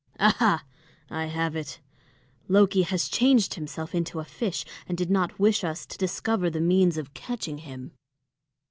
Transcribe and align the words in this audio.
Aha! 0.19 0.63
I 1.11 1.25
have 1.27 1.55
it. 1.55 1.79
Loki 2.47 2.81
has 2.81 3.07
changed 3.07 3.53
himself 3.53 3.93
into 3.93 4.19
a 4.19 4.23
fish, 4.25 4.65
and 4.89 4.97
did 4.97 5.11
not 5.11 5.37
wish 5.37 5.63
us 5.63 5.85
to 5.85 5.95
discover 5.95 6.49
the 6.49 6.59
means 6.59 6.97
of 6.97 7.13
catching 7.13 7.59
him." 7.59 7.91